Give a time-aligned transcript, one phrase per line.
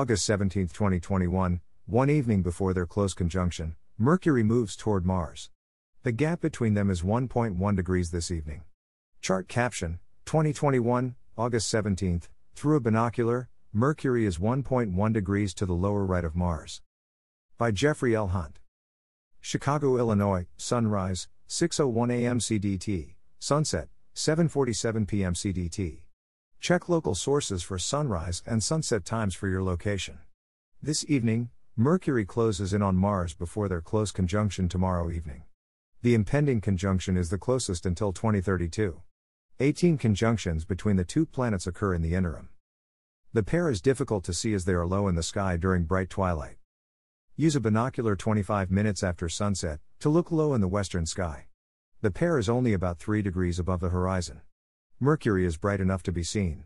[0.00, 5.50] August 17, 2021, one evening before their close conjunction, Mercury moves toward Mars.
[6.04, 8.62] The gap between them is 1.1 degrees this evening.
[9.20, 16.06] Chart caption 2021, August 17th, through a binocular, Mercury is 1.1 degrees to the lower
[16.06, 16.80] right of Mars.
[17.58, 18.28] By Jeffrey L.
[18.28, 18.58] Hunt.
[19.42, 22.38] Chicago, Illinois, sunrise, 6:01 a.m.
[22.38, 25.34] CDT, sunset, 7:47 p.m.
[25.34, 26.04] CDT.
[26.60, 30.18] Check local sources for sunrise and sunset times for your location.
[30.82, 35.44] This evening, Mercury closes in on Mars before their close conjunction tomorrow evening.
[36.02, 39.00] The impending conjunction is the closest until 2032.
[39.58, 42.50] 18 conjunctions between the two planets occur in the interim.
[43.32, 46.10] The pair is difficult to see as they are low in the sky during bright
[46.10, 46.56] twilight.
[47.36, 51.46] Use a binocular 25 minutes after sunset to look low in the western sky.
[52.02, 54.42] The pair is only about 3 degrees above the horizon.
[55.02, 56.64] Mercury is bright enough to be seen.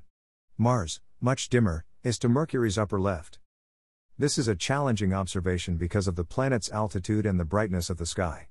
[0.58, 3.38] Mars, much dimmer, is to Mercury's upper left.
[4.18, 8.06] This is a challenging observation because of the planet's altitude and the brightness of the
[8.06, 8.48] sky.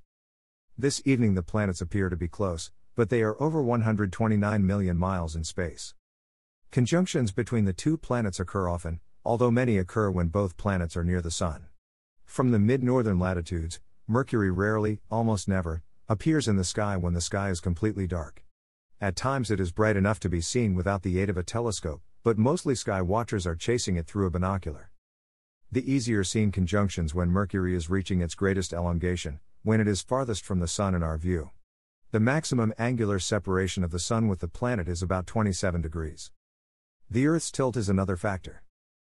[0.78, 5.36] This evening the planets appear to be close, but they are over 129 million miles
[5.36, 5.92] in space.
[6.70, 11.20] Conjunctions between the two planets occur often, although many occur when both planets are near
[11.20, 11.66] the Sun.
[12.24, 17.20] From the mid northern latitudes, Mercury rarely, almost never, appears in the sky when the
[17.20, 18.43] sky is completely dark.
[19.00, 22.00] At times it is bright enough to be seen without the aid of a telescope,
[22.22, 24.90] but mostly sky watchers are chasing it through a binocular.
[25.70, 30.44] The easier seen conjunctions when Mercury is reaching its greatest elongation, when it is farthest
[30.44, 31.50] from the Sun in our view.
[32.12, 36.30] The maximum angular separation of the Sun with the planet is about 27 degrees.
[37.10, 38.62] The Earth's tilt is another factor.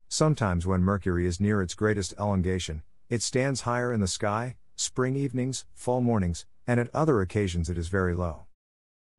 [0.08, 5.14] Sometimes when Mercury is near its greatest elongation, it stands higher in the sky, spring
[5.14, 8.46] evenings, fall mornings, and at other occasions it is very low.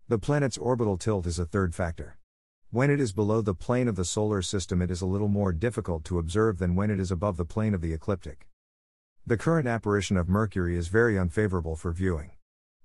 [0.10, 2.18] The planet's orbital tilt is a third factor.
[2.72, 5.52] When it is below the plane of the solar system, it is a little more
[5.52, 8.48] difficult to observe than when it is above the plane of the ecliptic.
[9.26, 12.32] The current apparition of Mercury is very unfavorable for viewing.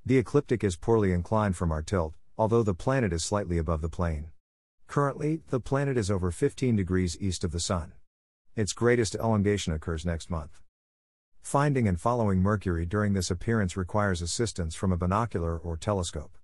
[0.05, 3.89] The ecliptic is poorly inclined from our tilt, although the planet is slightly above the
[3.89, 4.33] plane.
[4.89, 7.93] Currently, the planet is over 15 degrees east of the Sun.
[8.57, 10.61] Its greatest elongation occurs next month.
[11.41, 16.37] Finding and following Mercury during this appearance requires assistance from a binocular or telescope.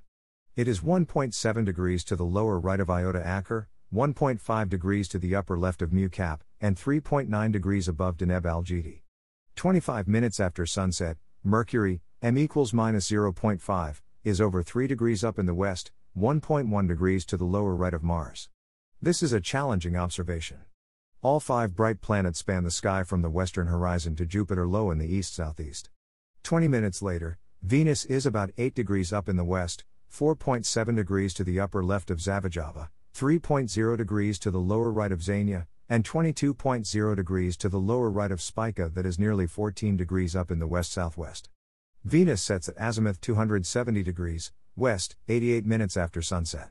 [0.54, 5.34] It is 1.7 degrees to the lower right of Iota Acher, 1.5 degrees to the
[5.34, 9.00] upper left of Mu Cap, and 3.9 degrees above Deneb Algedi.
[9.56, 15.46] 25 minutes after sunset, Mercury, M equals minus 0.5, is over 3 degrees up in
[15.46, 18.50] the west, 1.1 degrees to the lower right of Mars.
[19.00, 20.58] This is a challenging observation.
[21.22, 24.98] All five bright planets span the sky from the western horizon to Jupiter low in
[24.98, 25.88] the east southeast.
[26.42, 31.42] 20 minutes later, Venus is about 8 degrees up in the west, 4.7 degrees to
[31.42, 37.16] the upper left of Zavijava, 3.0 degrees to the lower right of Zaniah, and 22.0
[37.16, 40.66] degrees to the lower right of Spica that is nearly 14 degrees up in the
[40.66, 41.48] west southwest.
[42.04, 46.70] Venus sets at azimuth 270 degrees, west, 88 minutes after sunset.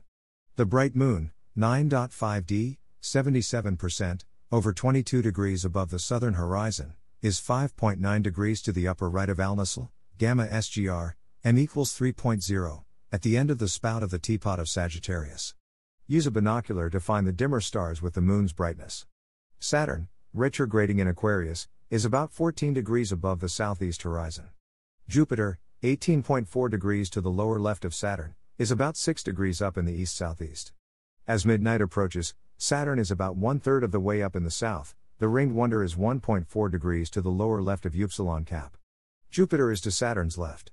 [0.54, 8.62] The bright moon, 9.5d, 77%, over 22 degrees above the southern horizon, is 5.9 degrees
[8.62, 9.88] to the upper right of Alnasl,
[10.18, 14.70] gamma SGR, m equals 3.0, at the end of the spout of the teapot of
[14.70, 15.54] Sagittarius.
[16.06, 19.04] Use a binocular to find the dimmer stars with the moon's brightness.
[19.60, 24.48] Saturn, retrograding in Aquarius, is about 14 degrees above the southeast horizon.
[25.08, 29.84] Jupiter, 18.4 degrees to the lower left of Saturn, is about 6 degrees up in
[29.84, 30.72] the east southeast.
[31.28, 34.94] As midnight approaches, Saturn is about one third of the way up in the south,
[35.18, 38.78] the ringed wonder is 1.4 degrees to the lower left of Upsilon Cap.
[39.30, 40.72] Jupiter is to Saturn's left.